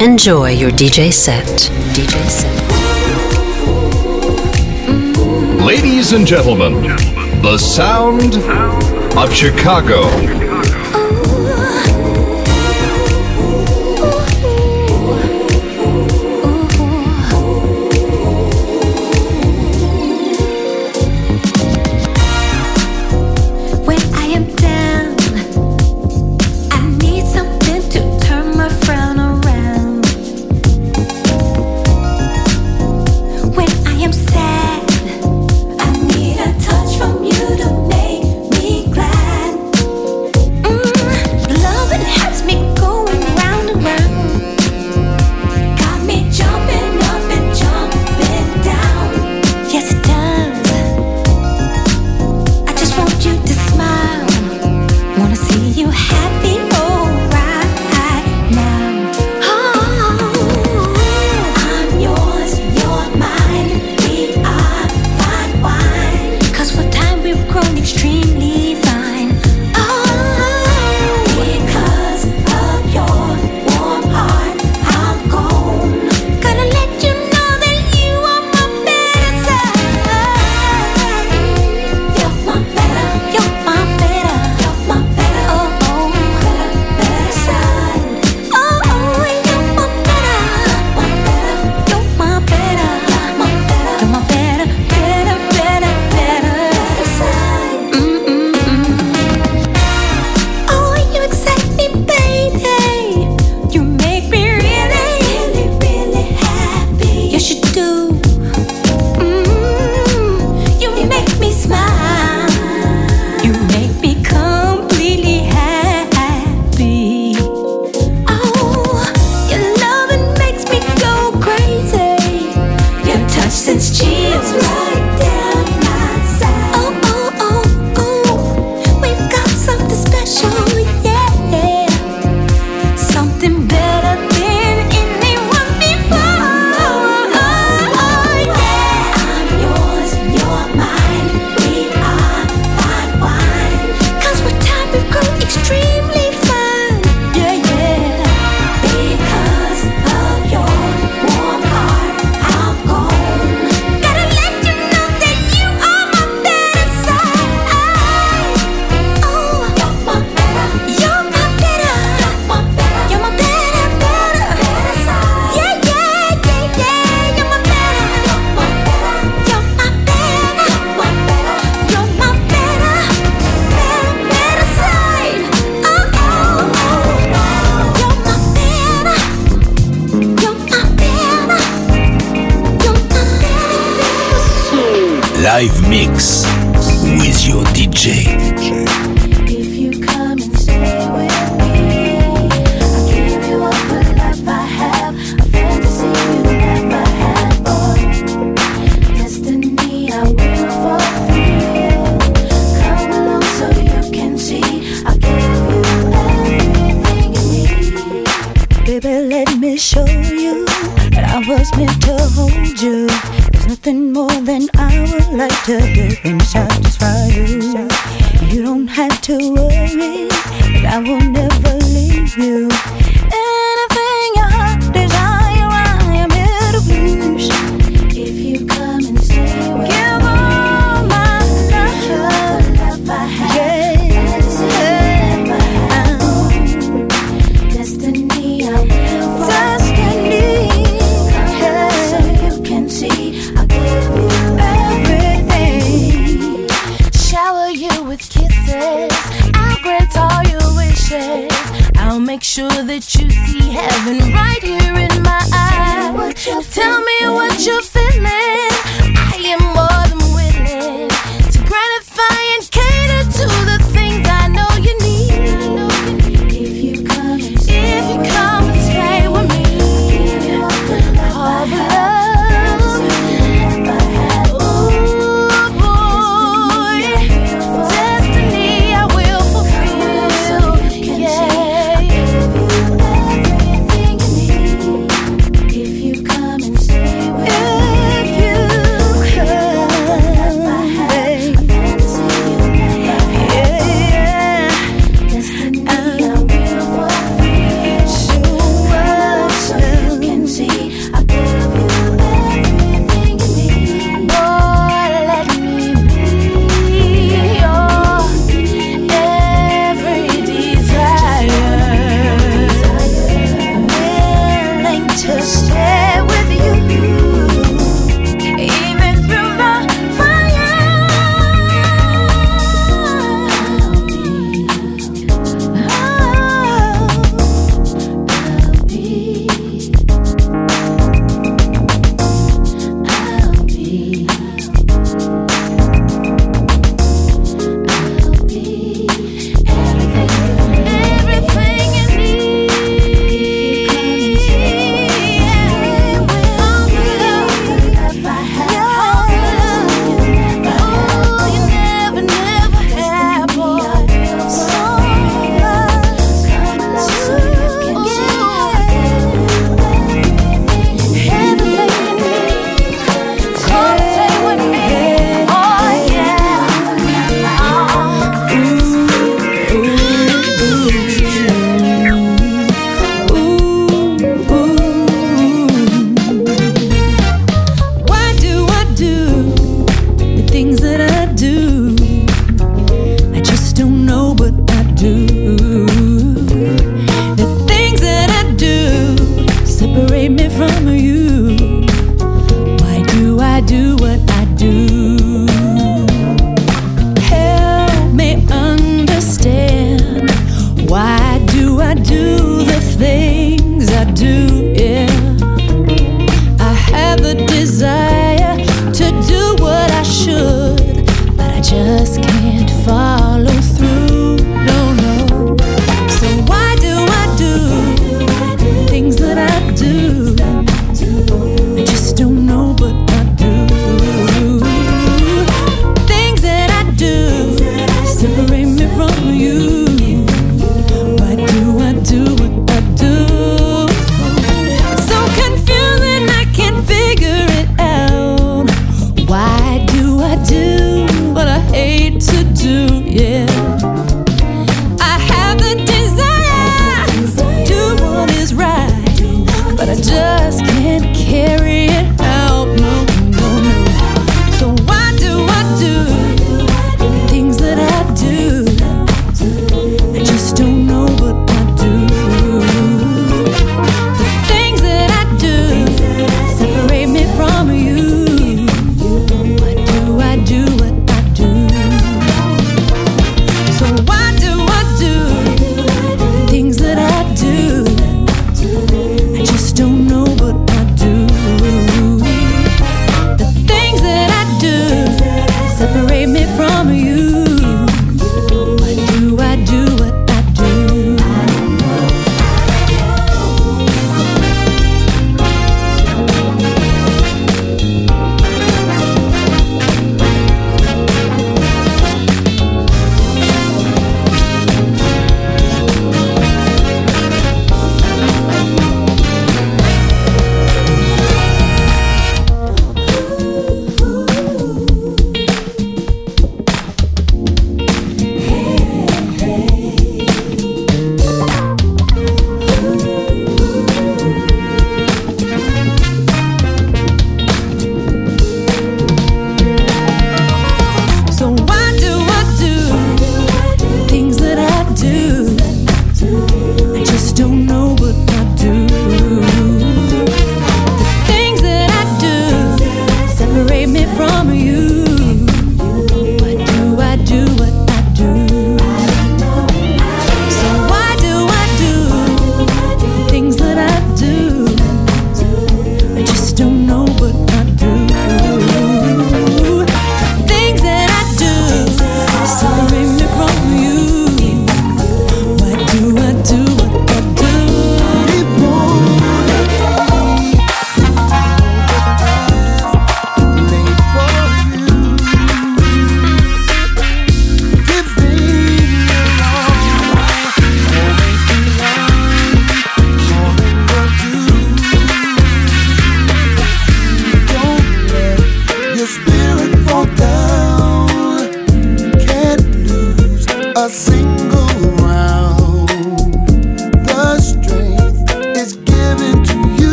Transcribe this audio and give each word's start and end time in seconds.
Enjoy 0.00 0.50
your 0.50 0.70
DJ 0.70 1.10
set. 1.10 1.46
DJ 1.94 2.22
set. 2.28 2.52
Ladies 5.64 6.12
and 6.12 6.26
gentlemen, 6.26 6.82
the 7.40 7.56
sound 7.56 8.34
of 9.16 9.32
Chicago. 9.32 10.45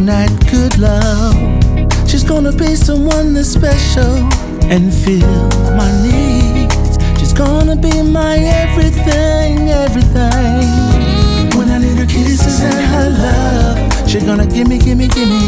That 0.00 0.30
good 0.50 0.78
love. 0.78 1.36
She's 2.08 2.24
gonna 2.24 2.52
be 2.52 2.74
someone 2.74 3.34
that's 3.34 3.48
special 3.48 4.14
and 4.72 4.92
feel 4.92 5.48
my 5.76 5.90
needs. 6.02 6.98
She's 7.20 7.32
gonna 7.32 7.76
be 7.76 8.02
my 8.02 8.36
everything, 8.36 9.68
everything. 9.68 10.64
When 11.58 11.68
I 11.68 11.78
need 11.78 11.98
her 11.98 12.06
kisses 12.06 12.60
and 12.60 12.84
her 12.94 13.10
love, 13.10 14.08
she's 14.08 14.24
gonna 14.24 14.46
give 14.46 14.66
me, 14.66 14.78
give 14.78 14.96
me, 14.96 15.08
give 15.08 15.28
me. 15.28 15.42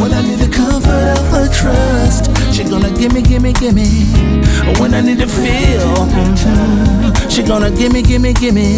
When 0.00 0.12
I 0.12 0.20
need 0.20 0.38
the 0.38 0.52
comfort 0.52 1.16
of 1.16 1.26
her 1.32 1.48
trust, 1.48 2.28
she's 2.54 2.68
gonna 2.68 2.90
gimme, 2.90 3.22
gimme, 3.22 3.52
gimme. 3.54 3.88
When 4.78 4.92
I 4.92 5.00
need 5.00 5.18
to 5.18 5.26
feel, 5.26 5.80
mm-hmm, 6.04 7.28
she 7.28 7.42
gonna 7.42 7.70
gimme, 7.70 8.02
gimme, 8.02 8.34
gimme. 8.34 8.76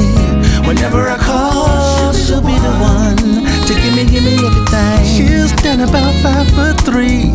Whenever 0.67 1.09
I 1.09 1.19
call, 1.19 1.98
she'll 2.29 2.43
be 2.43 2.53
the 2.61 2.75
one 2.77 3.17
to 3.65 3.73
gimme, 3.81 4.05
gimme 4.05 4.37
everything. 4.45 5.01
She'll 5.09 5.49
about 5.81 6.13
five 6.23 6.47
foot 6.51 6.79
three 6.83 7.33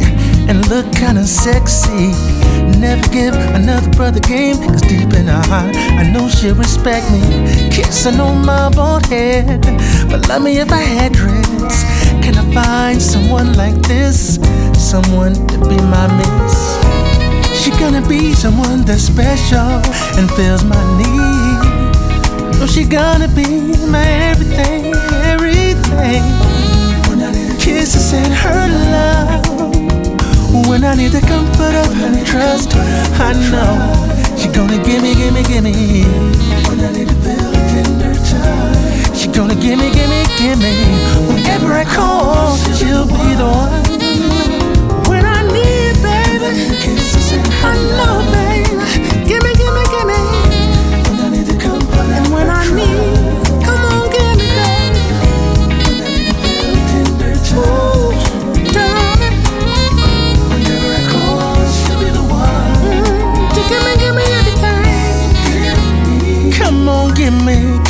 and 0.48 0.68
look 0.70 0.86
kinda 0.94 1.26
sexy. 1.26 2.14
Never 2.78 3.08
give 3.10 3.34
another 3.56 3.90
brother 3.92 4.20
game, 4.20 4.58
cause 4.58 4.82
deep 4.82 5.12
in 5.14 5.26
her 5.28 5.44
heart, 5.50 5.76
I 5.76 6.04
know 6.14 6.30
she'll 6.30 6.56
respect 6.56 7.10
me. 7.10 7.22
Kissing 7.72 8.20
on 8.20 8.46
my 8.46 8.70
bald 8.70 9.06
head, 9.08 9.62
but 10.10 10.28
love 10.30 10.44
me 10.44 10.60
if 10.60 10.72
I 10.72 10.84
had 10.98 11.14
dreads. 11.14 11.78
Can 12.24 12.36
I 12.38 12.46
find 12.54 13.02
someone 13.02 13.54
like 13.54 13.78
this? 13.88 14.38
Someone 14.78 15.34
to 15.34 15.58
be 15.70 15.78
my 15.96 16.08
miss? 16.20 16.56
She 17.60 17.72
gonna 17.82 18.06
be 18.08 18.34
someone 18.34 18.82
that's 18.86 19.04
special 19.04 19.82
and 20.18 20.30
fills 20.32 20.64
my 20.64 20.84
need. 21.00 21.53
No, 22.60 22.66
she 22.68 22.84
gonna 22.86 23.28
be 23.28 23.46
my 23.88 24.06
everything, 24.32 24.94
everything. 25.34 26.24
When 27.10 27.22
I 27.22 27.32
need 27.32 27.60
kisses 27.60 28.14
and 28.14 28.34
her 28.34 28.68
love. 28.94 29.64
When 30.68 30.84
I 30.84 30.96
need 30.96 31.12
the 31.12 31.22
comfort 31.22 31.76
of 31.76 31.94
her 31.94 32.26
trust, 32.26 32.76
I 33.20 33.34
know 33.52 34.38
she 34.38 34.48
gonna 34.50 34.78
gimme, 34.84 35.16
gimme, 35.16 35.44
gimme. 35.44 35.74
When 36.68 36.80
I 36.80 36.92
need 36.92 37.10
to 37.10 37.16
feel 37.26 37.52
tender 37.72 38.14
touch, 38.30 39.18
she 39.18 39.28
gonna 39.30 39.56
gimme, 39.56 39.90
gimme, 39.92 40.24
gimme. 40.38 40.74
Whenever 41.28 41.74
I 41.74 41.84
call, 41.86 42.58
she'll 42.78 43.06
be 43.06 43.36
the 43.36 43.50
one. 43.64 43.84
When 45.10 45.26
I 45.26 45.42
need, 45.52 45.96
baby, 46.02 46.54
I 47.64 47.76
know, 47.98 48.32
baby. 48.32 48.43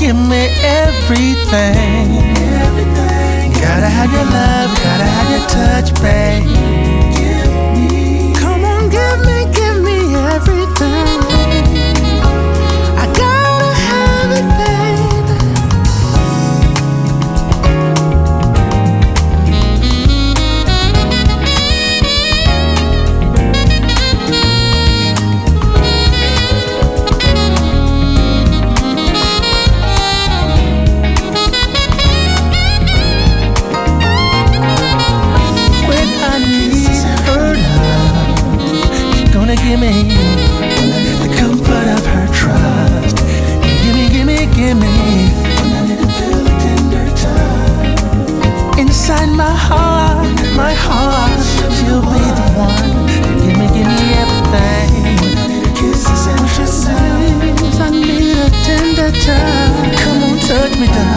Gimme, 0.03 0.33
gimme 0.33 0.49
everything. 0.63 2.09
Gotta 3.61 3.87
have 3.87 4.11
your 4.11 4.25
love, 4.25 4.69
gotta 4.83 5.07
have 5.15 5.29
your 5.31 5.47
touch, 5.47 5.93
babe. 6.01 6.92
Touch, 59.13 59.91
come 59.97 60.23
on, 60.23 60.39
touch 60.39 60.77
me, 60.79 60.87
darling. 60.87 61.12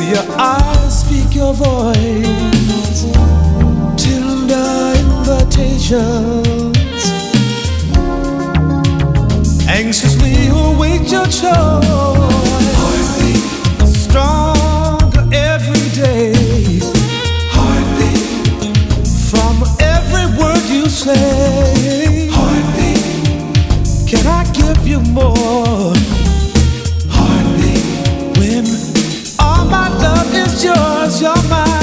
Your 0.00 0.22
yours, 31.20 31.48
you're 31.48 31.77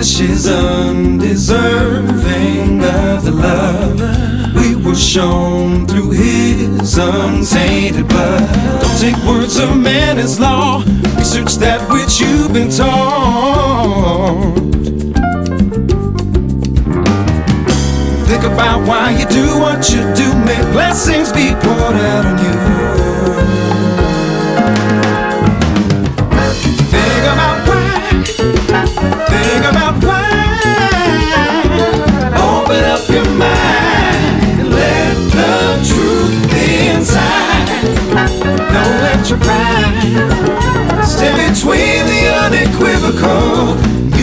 Flesh 0.00 0.20
is 0.20 0.48
undeserving 0.48 1.60
of 2.82 3.22
the 3.22 3.32
love 3.32 4.00
we 4.54 4.74
were 4.74 4.94
shown 4.94 5.86
through 5.86 6.12
his 6.12 6.96
untainted 6.96 8.08
blood. 8.08 8.48
Don't 8.80 8.98
take 8.98 9.22
words 9.26 9.58
of 9.58 9.76
man 9.76 10.16
as 10.16 10.40
law, 10.40 10.82
research 11.18 11.56
that 11.56 11.86
which 11.92 12.18
you've 12.18 12.50
been 12.50 12.70
taught. 12.70 14.54
Think 18.26 18.44
about 18.44 18.88
why 18.88 19.10
you 19.18 19.26
do 19.26 19.58
what 19.58 19.90
you 19.90 20.00
do, 20.14 20.34
may 20.46 20.62
blessings 20.72 21.30
be 21.30 21.52
poured 21.60 21.96
out 21.96 22.24
on 22.24 22.38
you. 22.42 22.54
Pride 39.38 41.04
stand 41.04 41.54
between 41.54 42.04
the 42.06 42.22
unequivocal. 42.44 44.19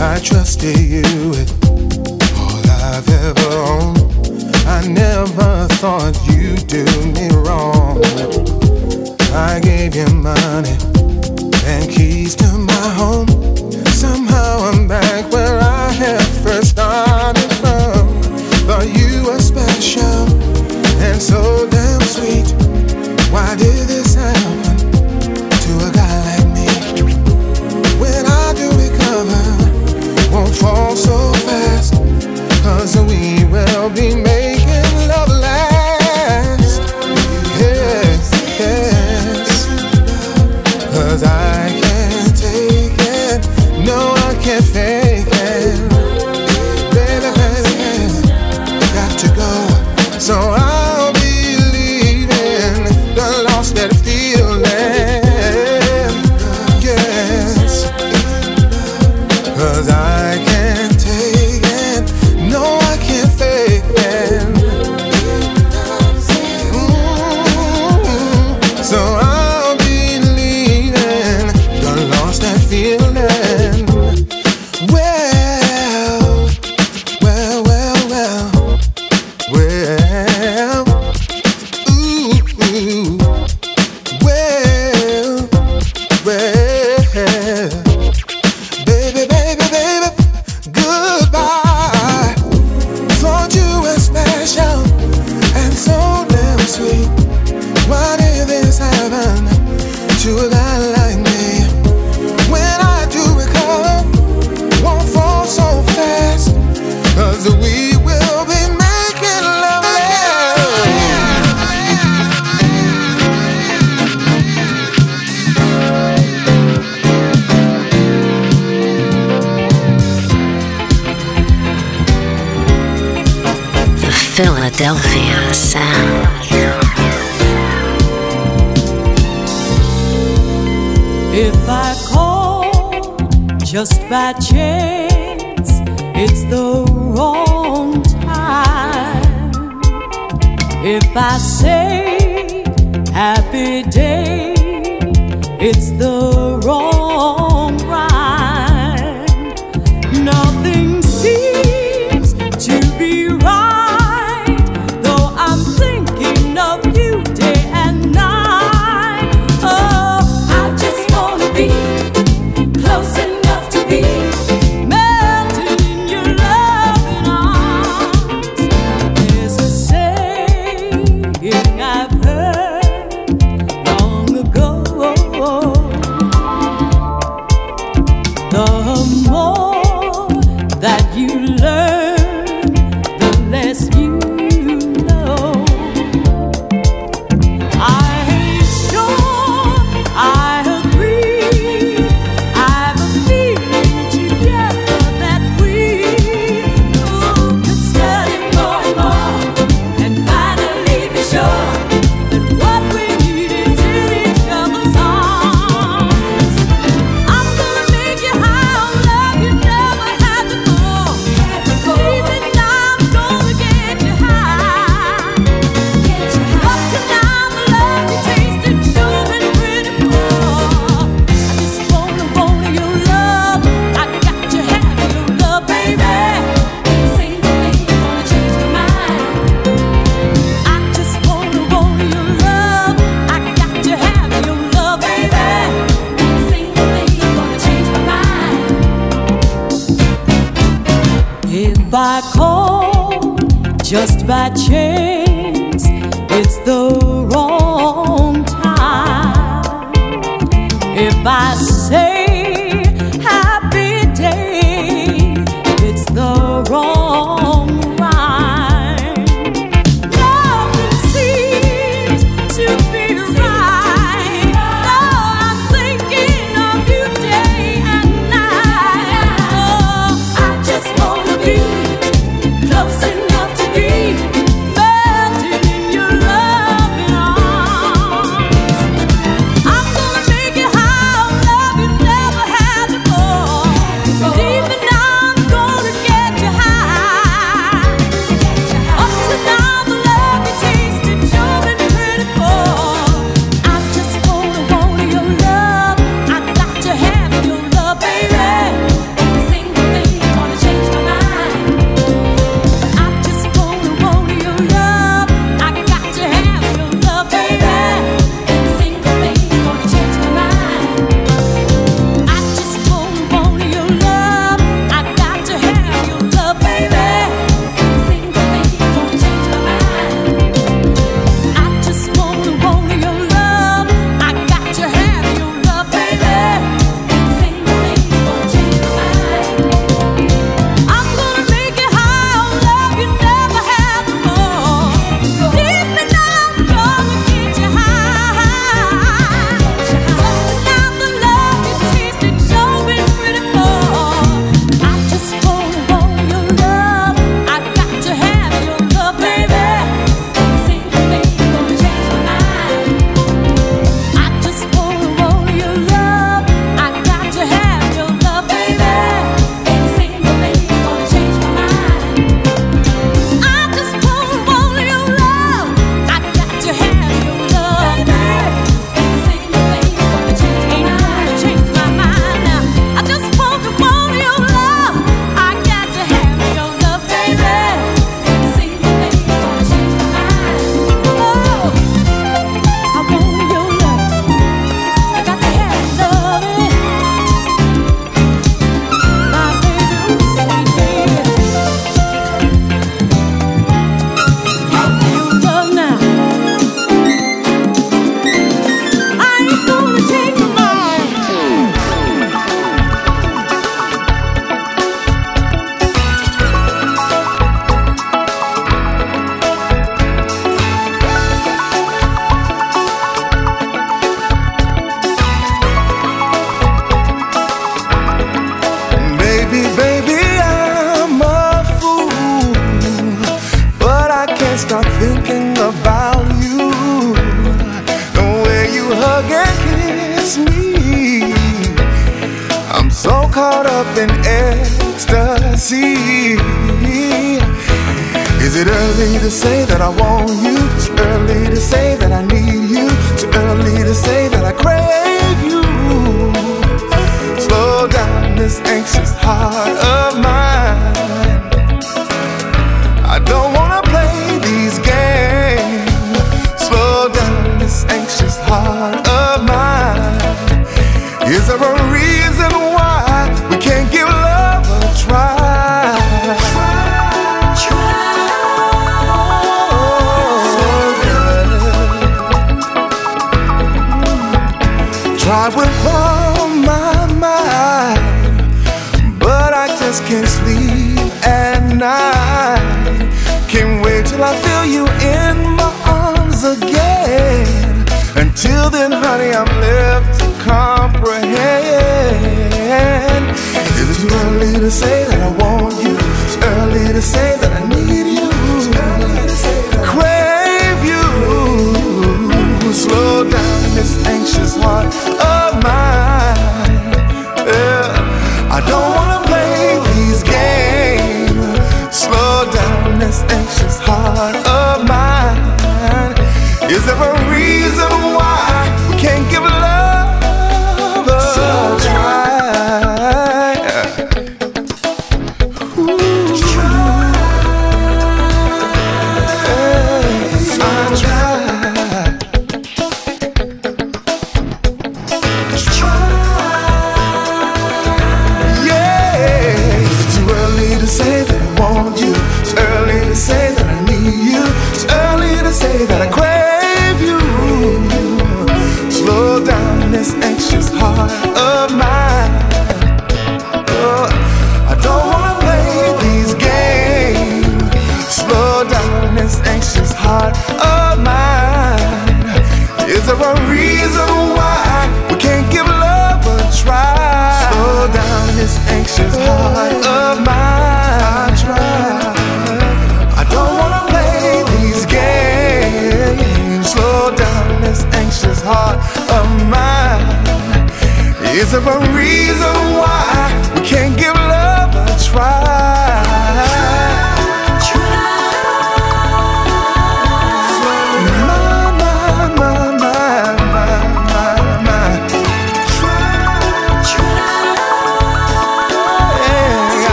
I 0.00 0.18
trusted 0.20 0.76
you 0.76 1.30
with 1.30 1.50
all 2.36 2.60
I've 2.82 3.08
ever 3.08 3.50
owned. 3.72 3.98
I 4.66 4.86
never 4.88 5.68
thought 5.74 6.18
you'd 6.26 6.66
do 6.66 6.84
me 7.12 7.28
wrong. 7.46 8.02
I 9.32 9.60
gave 9.60 9.94
you 9.94 10.06
money 10.06 10.76
and 11.64 11.88
keys 11.90 12.34
to 12.36 12.58
my 12.58 12.88
home. 13.00 13.28
Somehow 13.86 14.58
I'm 14.68 14.88
back 14.88 15.30
where 15.32 15.60
I 15.60 15.90
had 15.92 16.26
first 16.42 16.70
started 16.70 17.52
from. 17.62 18.20
Thought 18.66 18.88
you 18.94 19.24
were 19.26 19.40
special, 19.40 20.26
and 21.02 21.22
so. 21.22 21.73
I'll 33.84 33.90
be 33.90 34.23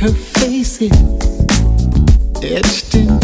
Her 0.00 0.08
face 0.08 0.80
is 0.80 0.90
etched 2.42 2.94
into 2.94 3.19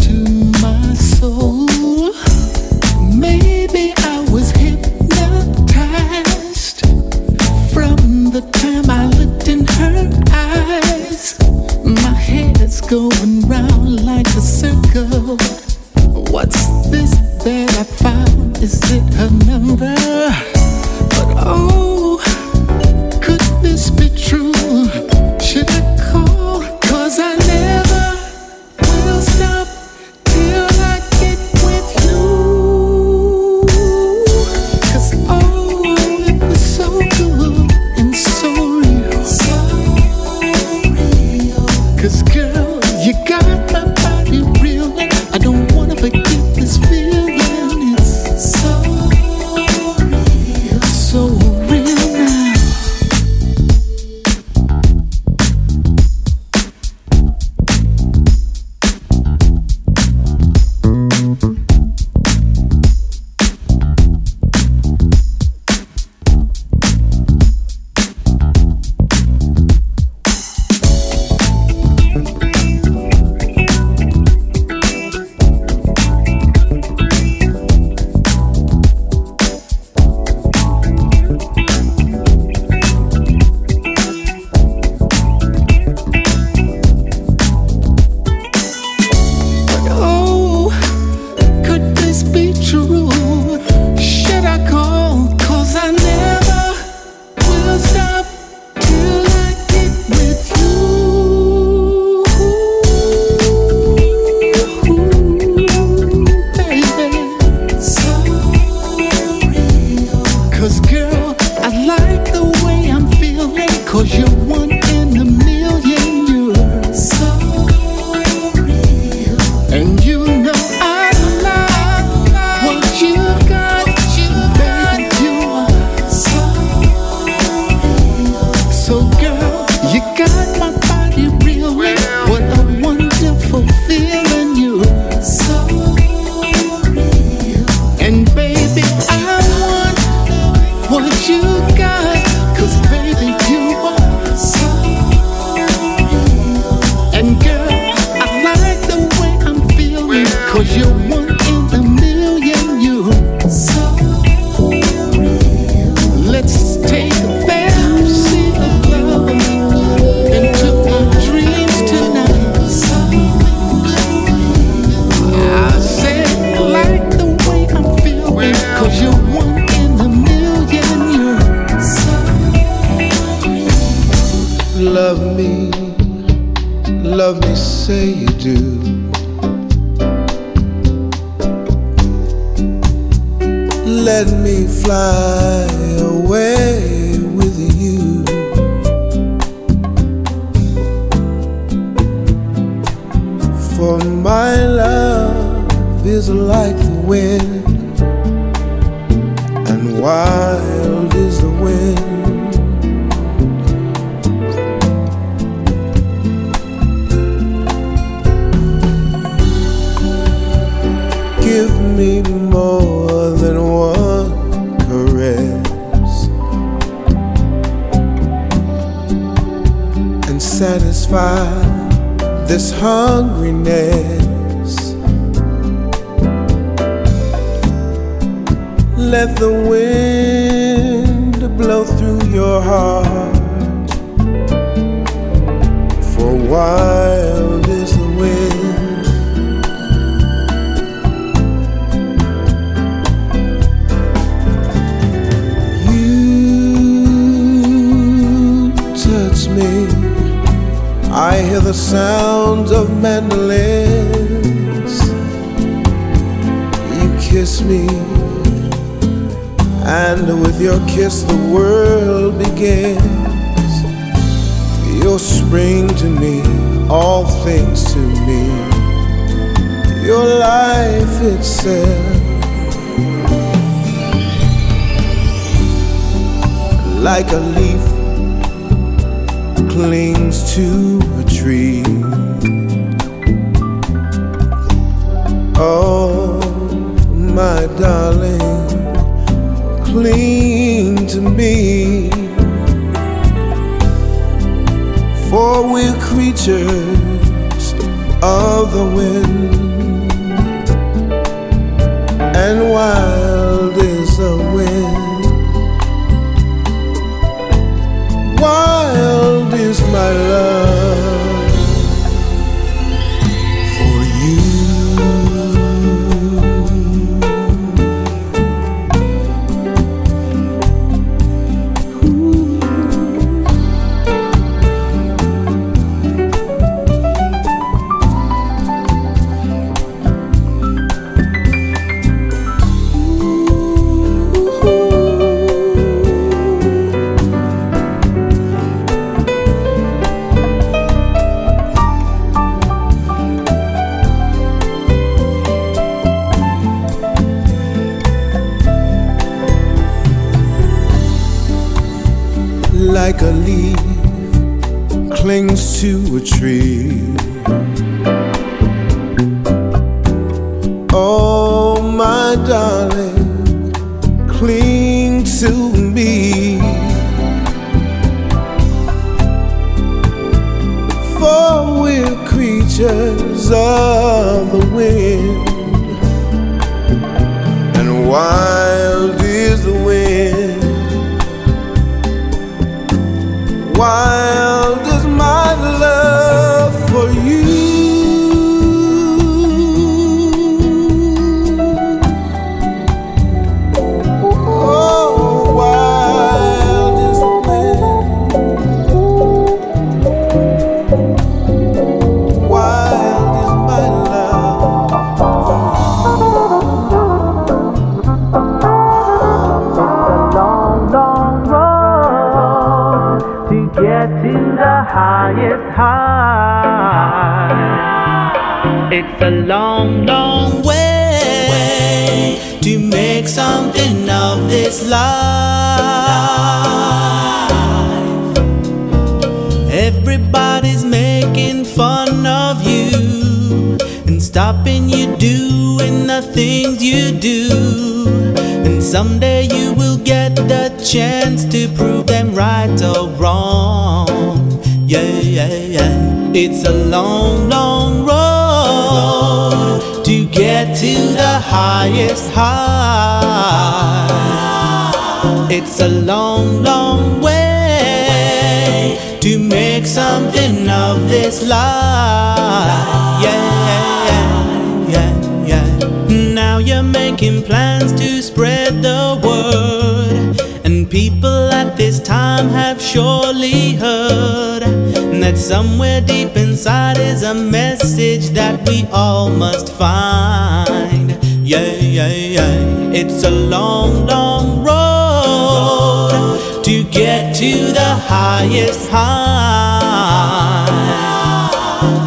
It's 483.16 483.24
a 483.24 483.30
long, 483.30 484.04
long 484.04 484.62
road 484.62 486.38
to 486.64 486.84
get 486.84 487.34
to 487.36 487.72
the 487.72 487.94
highest 488.04 488.90
high. 488.90 490.68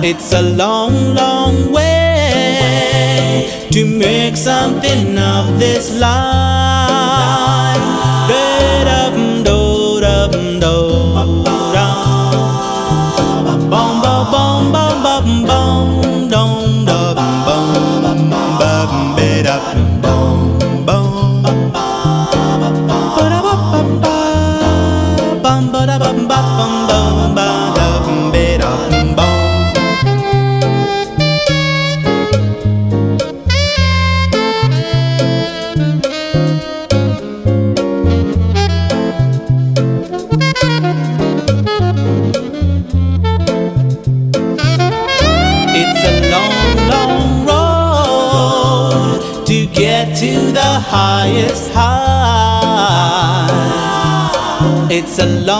It's 0.03 0.33
a 0.33 0.43
long, 0.43 1.15
long 1.15 1.71
way 1.71 3.49
to 3.71 3.85
make 3.85 4.37
something 4.37 5.17
of 5.17 5.57
this 5.57 5.99
life. 5.99 7.38
High. 55.19 55.58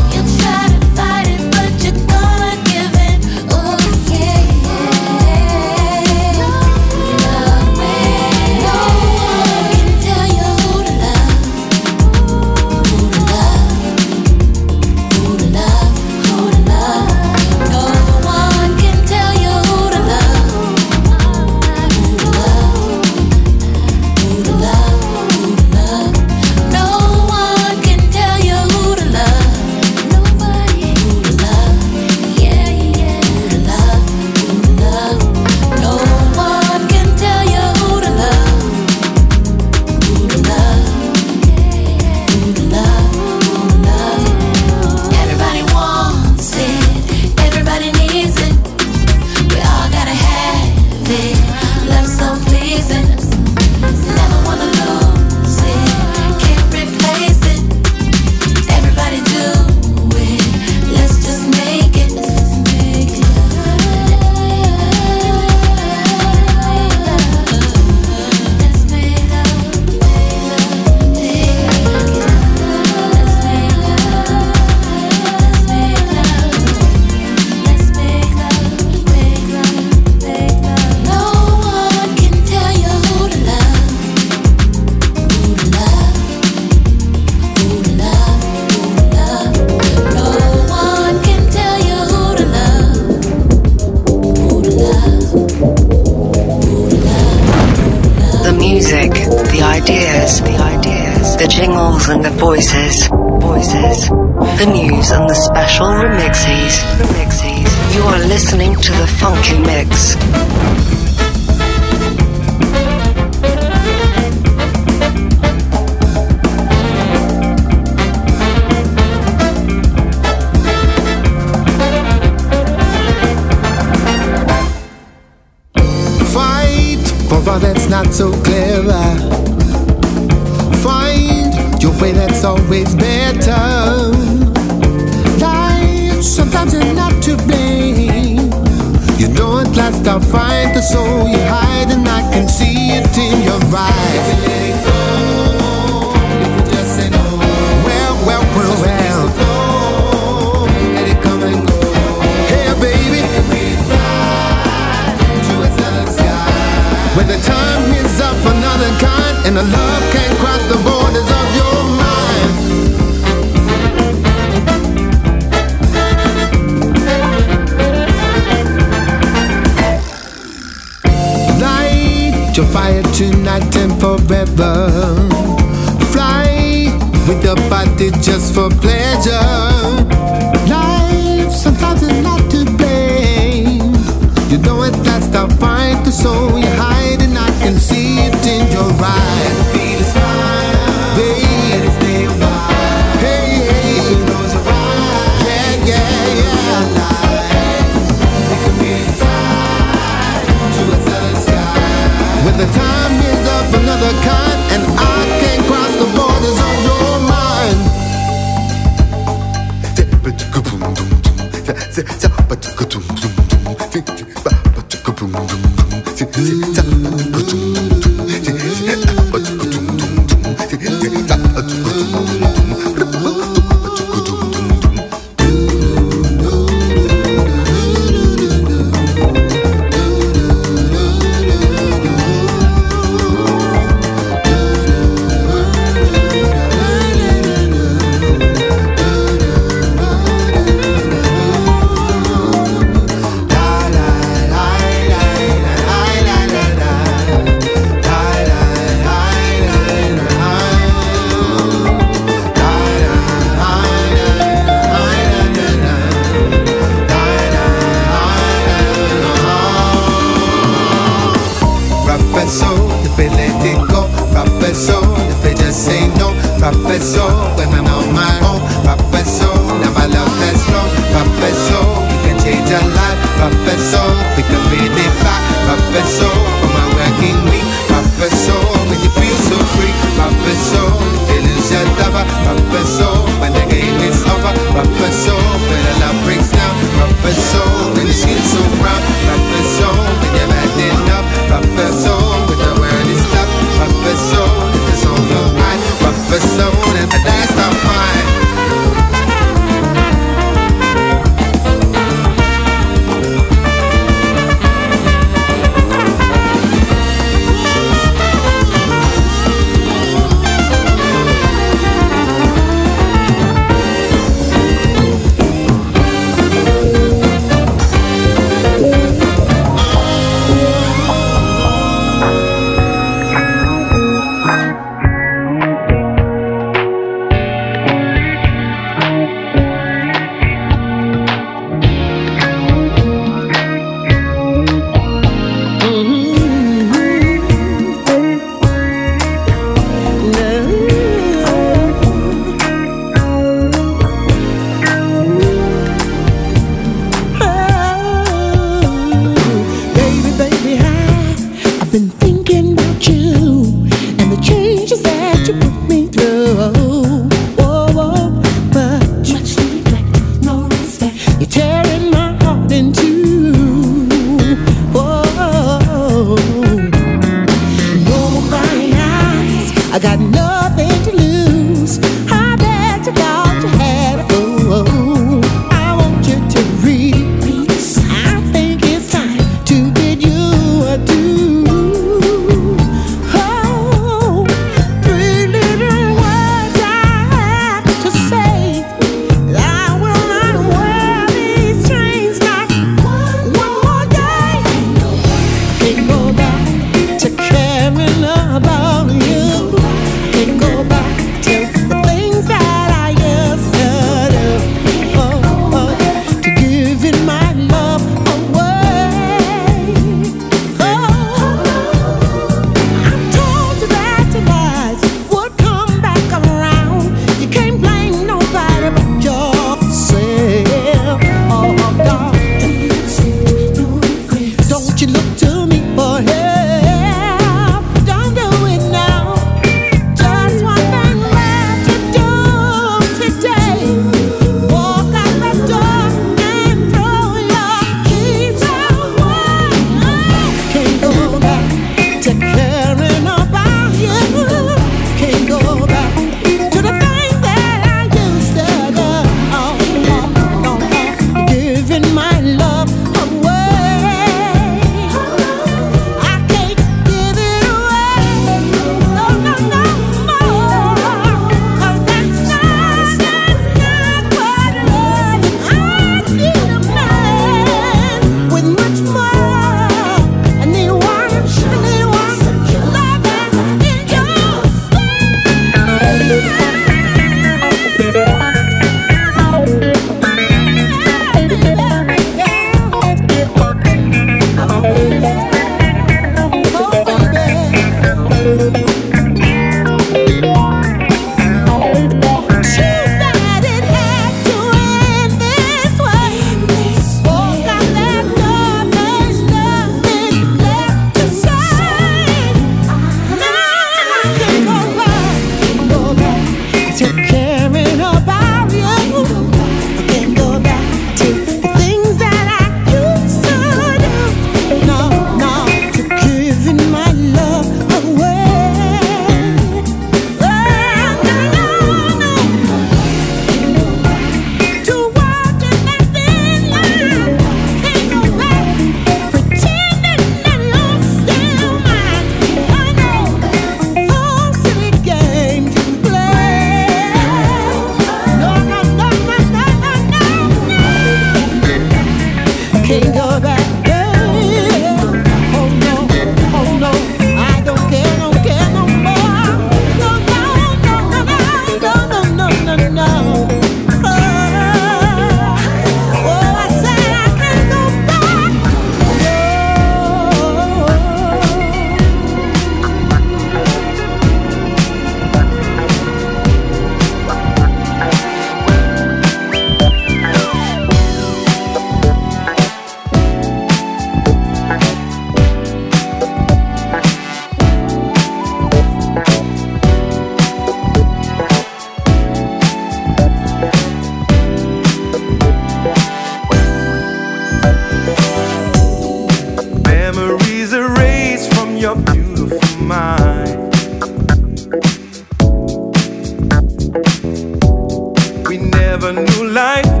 We 598.47 598.57
never 598.57 599.13
knew 599.13 599.47
life. 599.49 600.00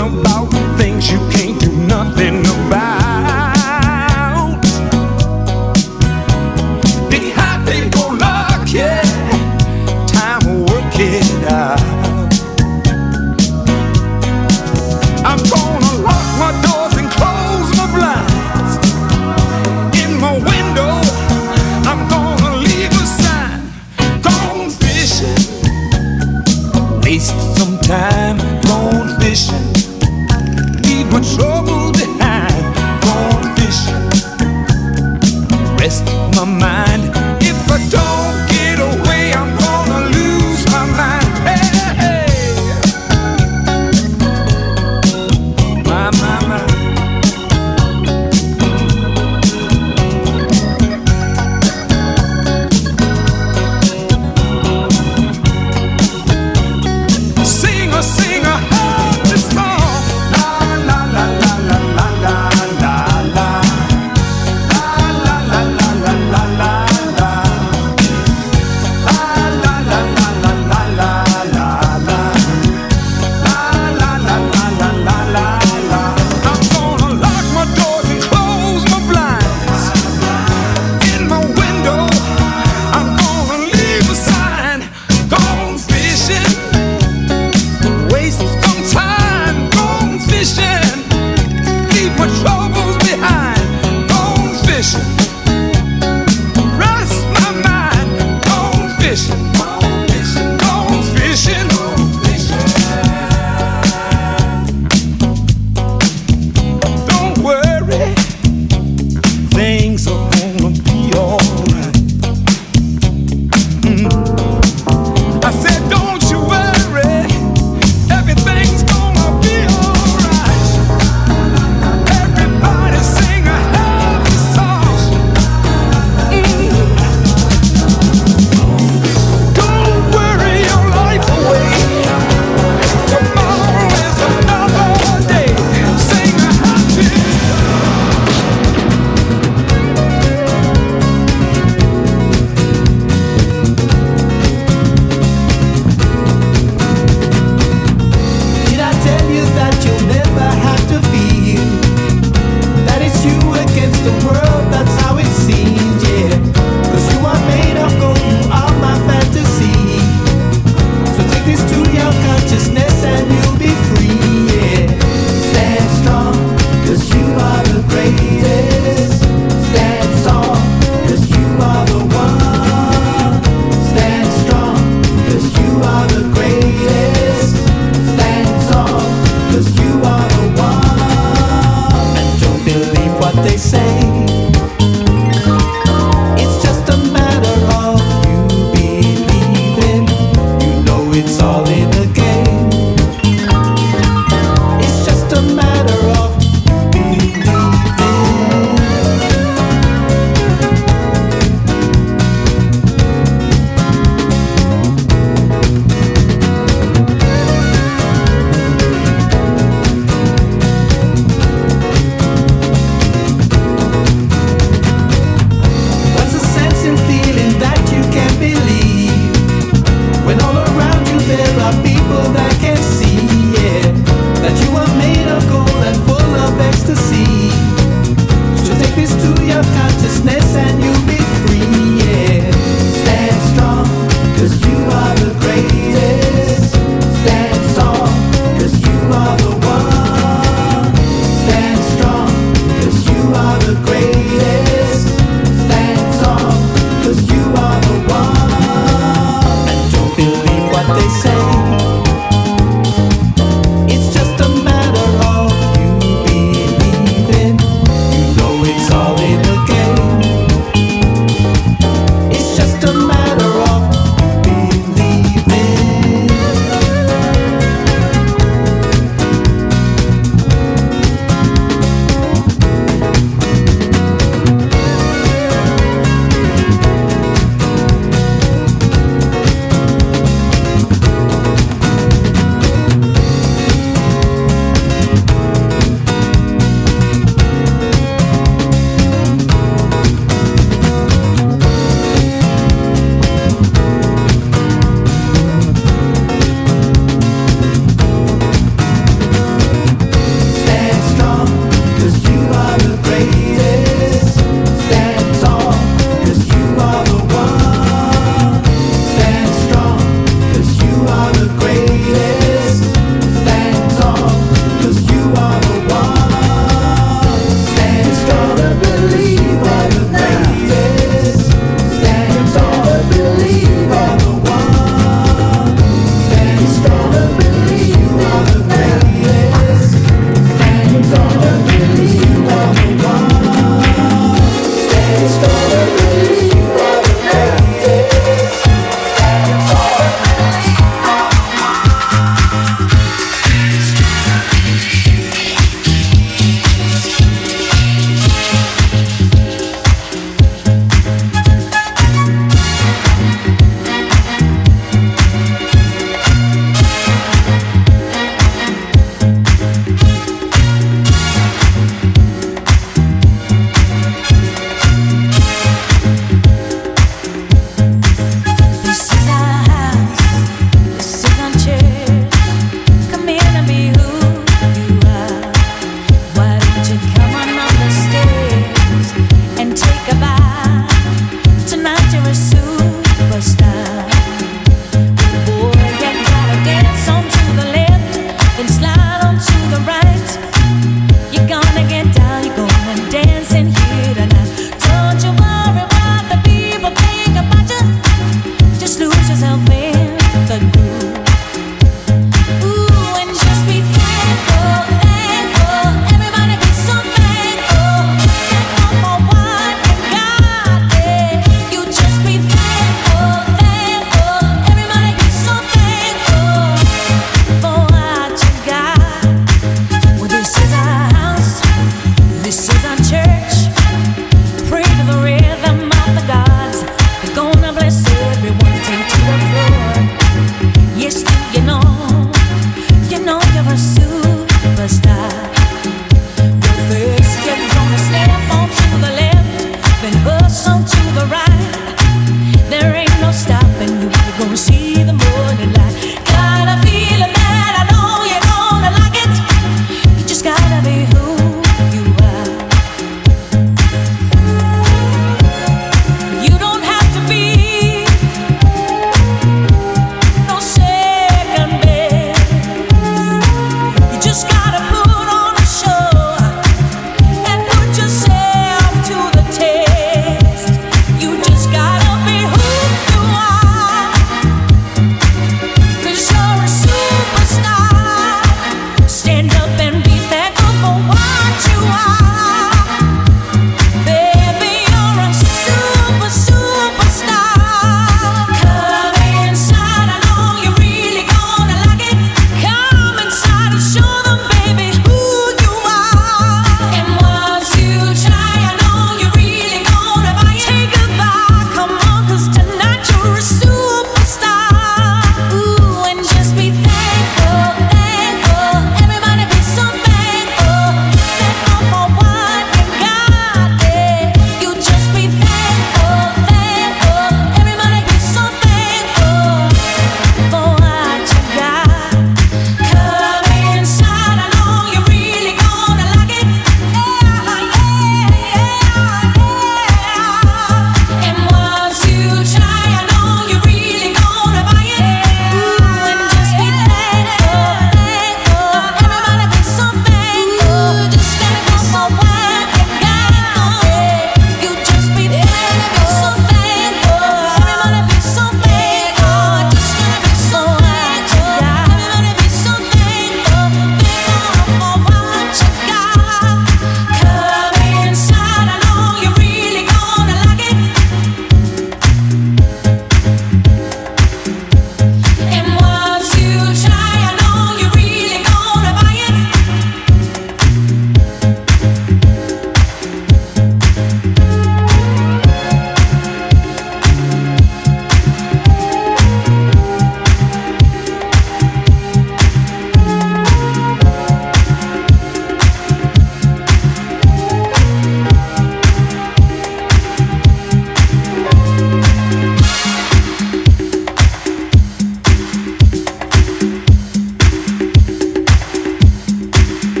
about 0.00 0.48
things 0.78 1.10
you 1.10 1.18
can't 1.30 1.60
do 1.60 1.70
nothing 1.86 2.40
about. 2.46 2.99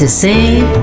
To 0.00 0.08
save 0.08 0.79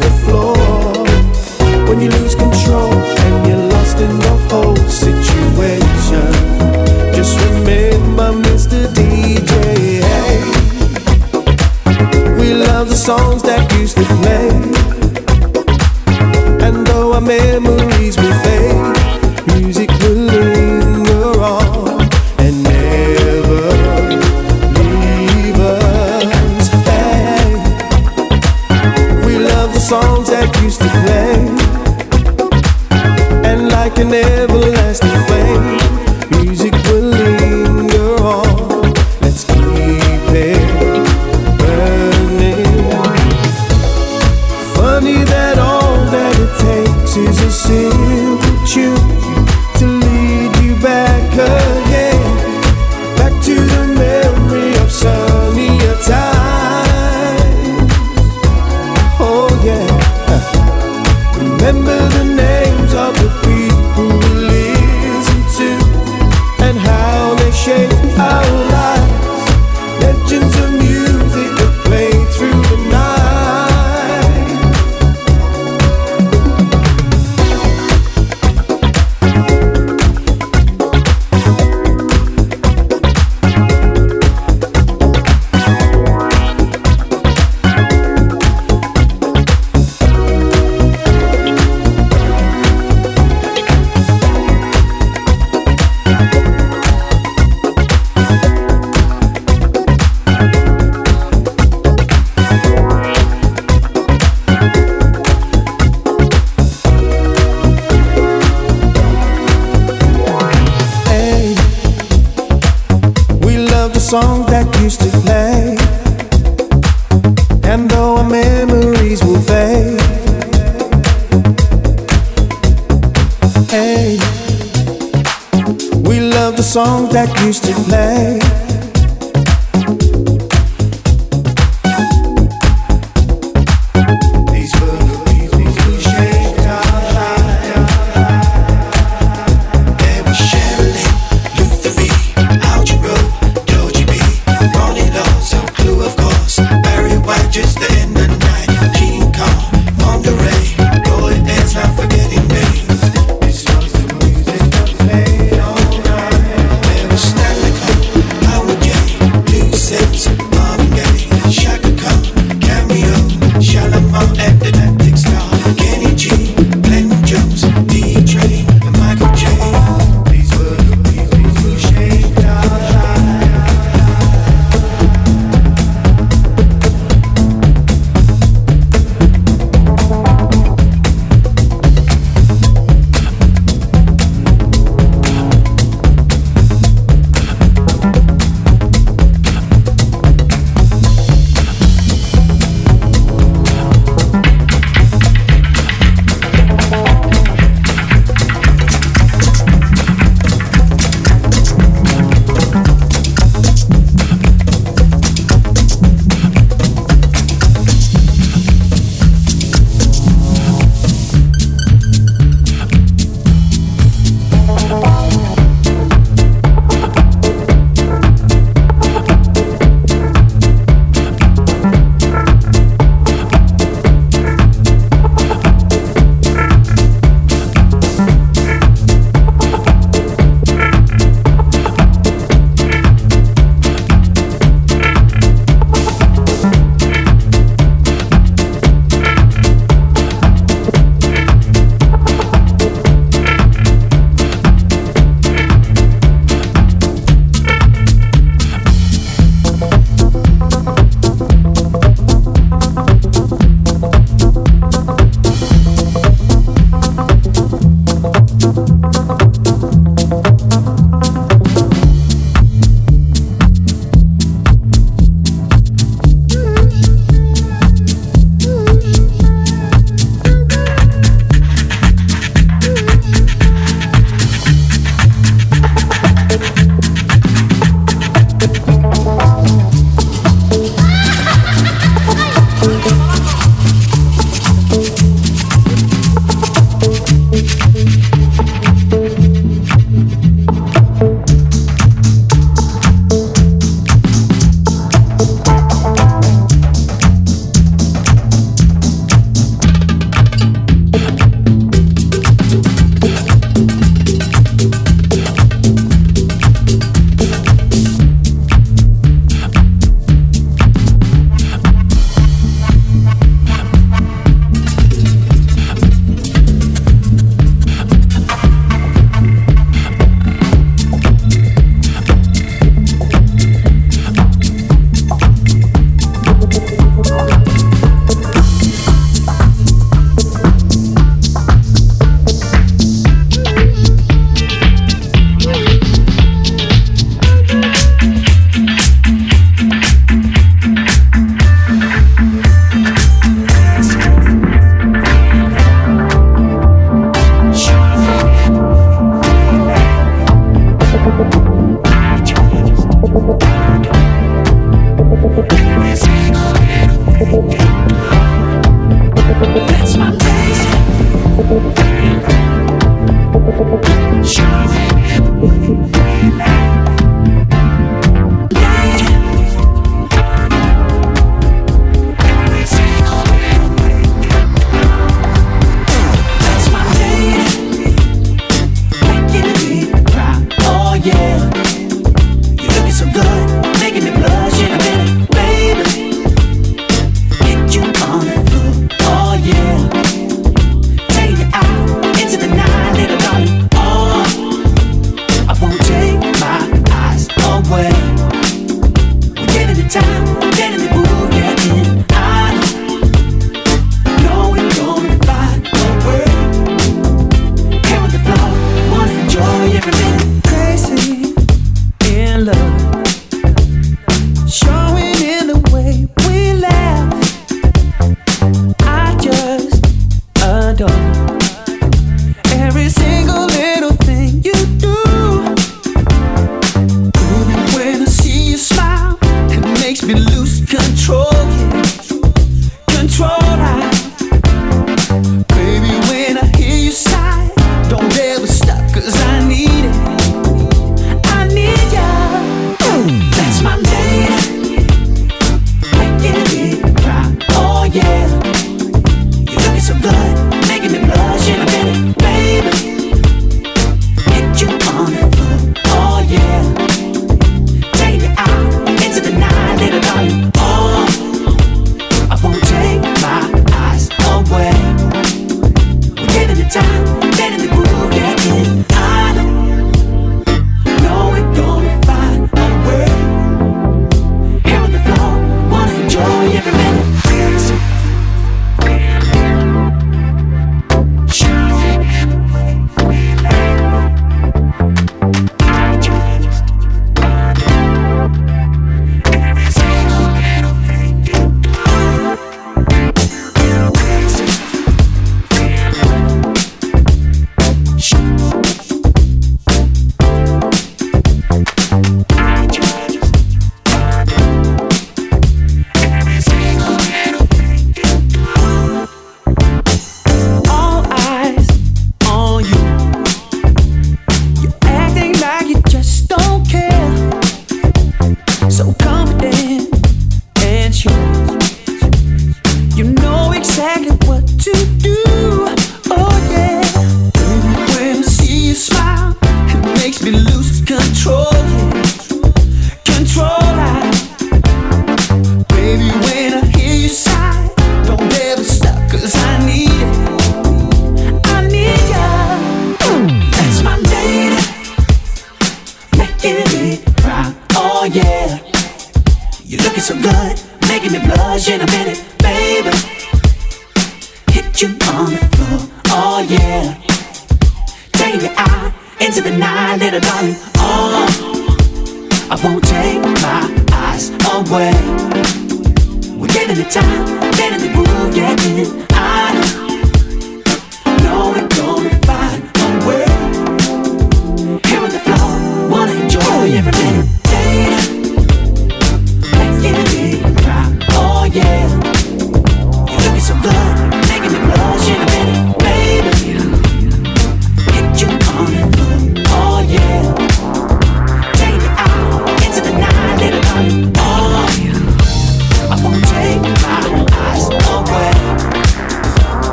the 0.00 0.10
floor. 0.10 0.45